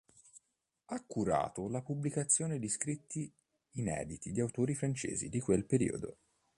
Ha 0.85 1.03
curato 1.05 1.69
la 1.69 1.83
pubblicazione 1.83 2.57
di 2.57 2.67
scritti 2.69 3.31
inediti 3.73 4.31
di 4.31 4.39
autori 4.41 4.73
francesi 4.73 5.29
di 5.29 5.39
quel 5.39 5.63
periodo. 5.65 6.17